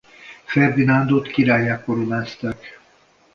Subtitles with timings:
[0.45, 2.79] Ferdinándot királlyá koronázták.